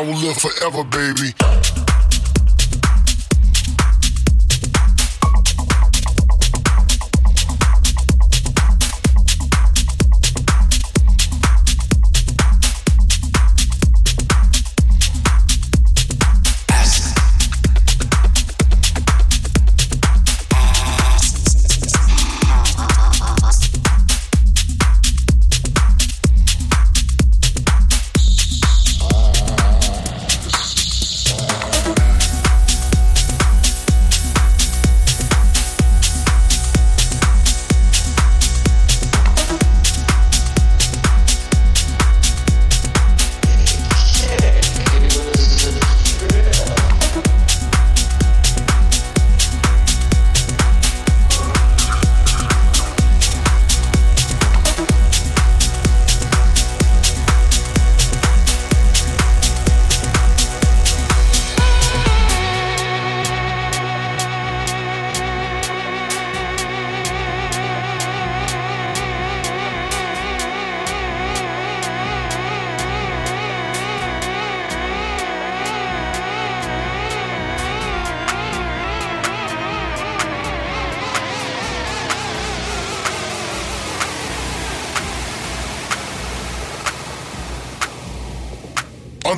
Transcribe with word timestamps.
Underground 0.00 0.08
will 0.08 0.28
live 0.28 0.36
forever, 0.36 0.84
baby. 0.84 1.79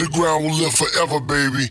Underground 0.00 0.44
will 0.44 0.54
live 0.54 0.72
forever, 0.72 1.20
baby. 1.20 1.68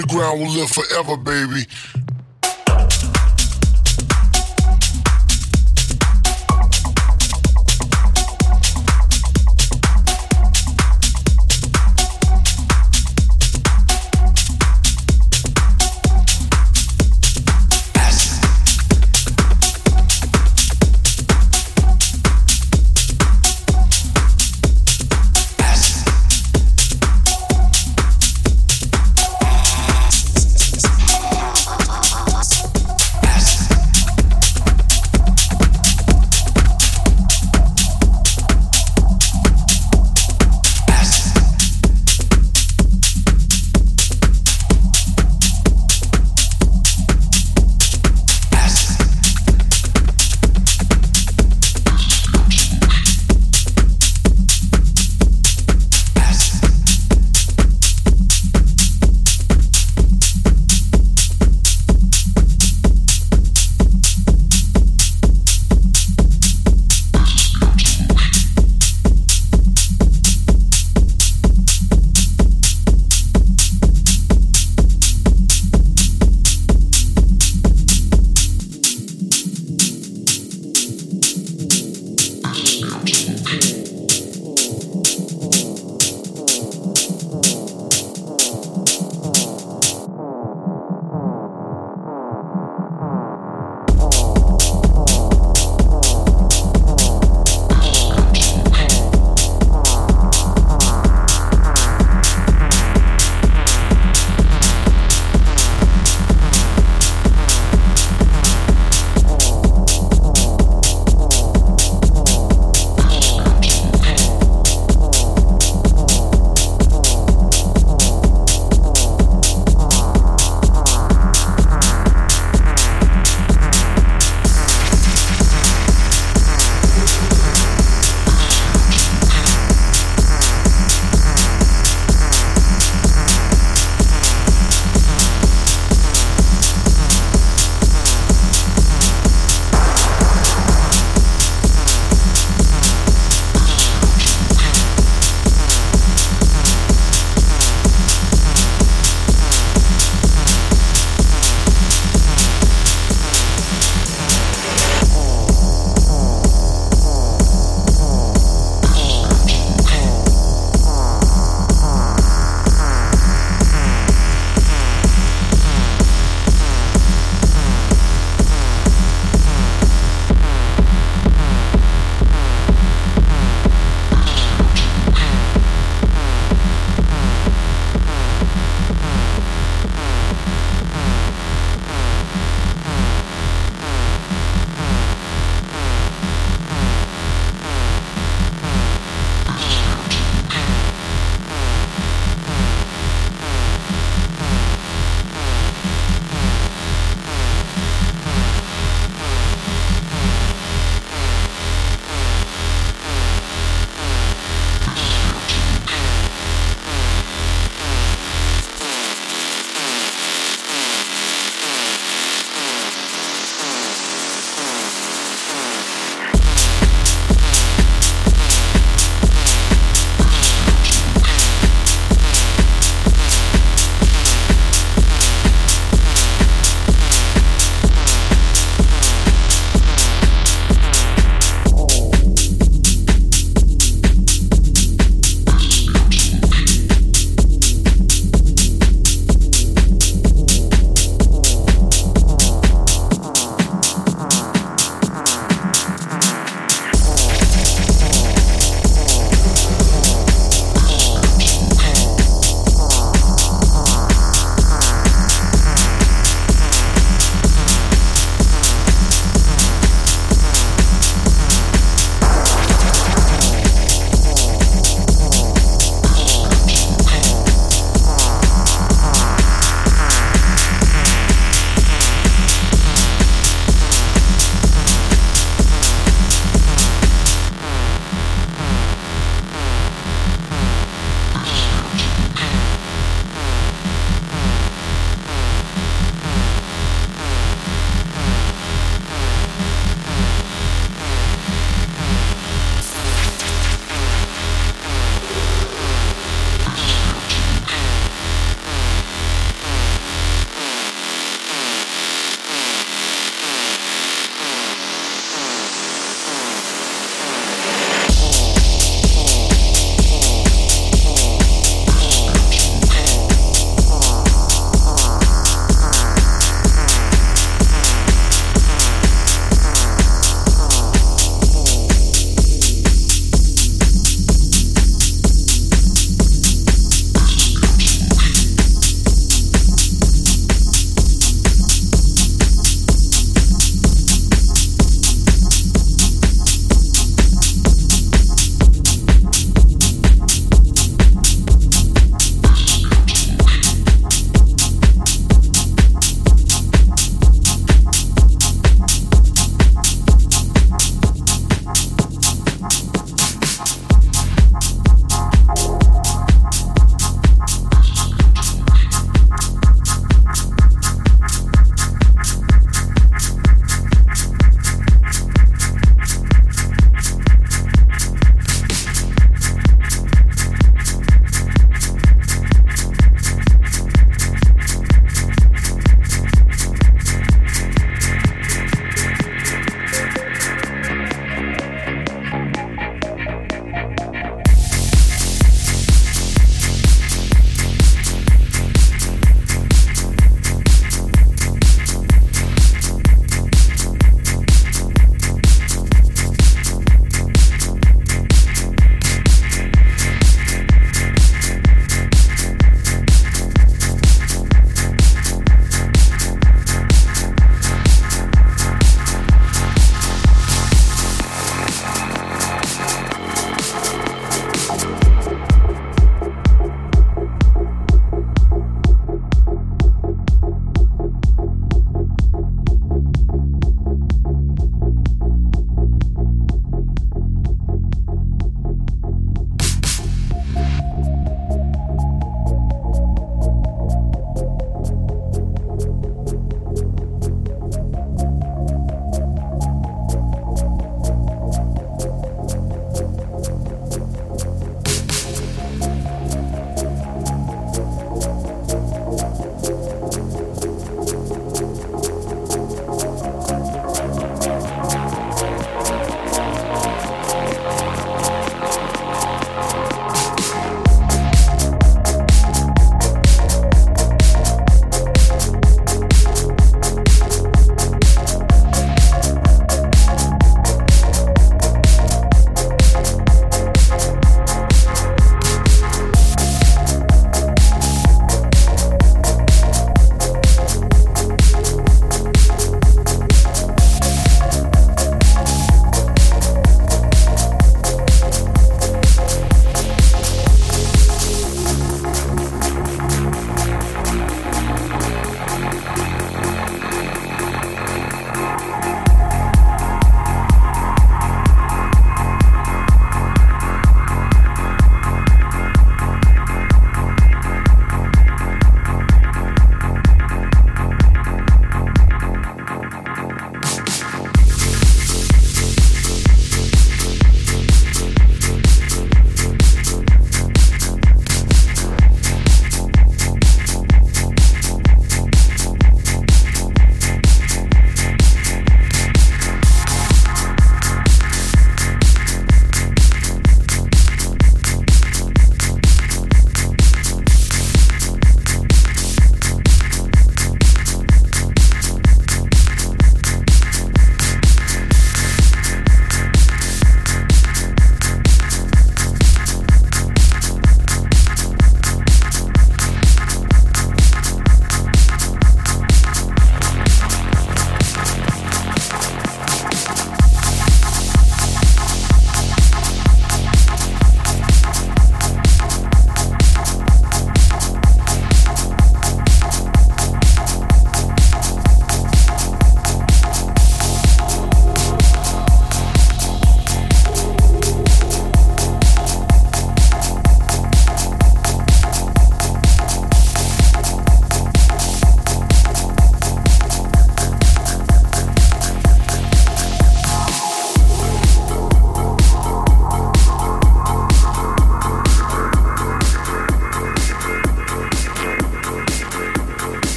Underground 0.00 0.40
will 0.40 0.48
live 0.48 0.70
forever, 0.70 1.16
baby. 1.18 1.66